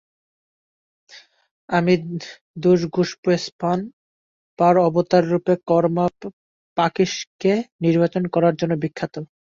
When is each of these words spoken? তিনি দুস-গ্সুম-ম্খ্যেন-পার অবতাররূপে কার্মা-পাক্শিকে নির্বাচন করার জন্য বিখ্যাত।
তিনি 1.69 1.93
দুস-গ্সুম-ম্খ্যেন-পার 2.63 4.75
অবতাররূপে 4.87 5.53
কার্মা-পাক্শিকে 5.69 7.53
নির্বাচন 7.83 8.23
করার 8.33 8.53
জন্য 8.59 8.73
বিখ্যাত। 8.83 9.15